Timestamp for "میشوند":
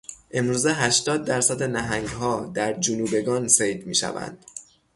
3.87-4.45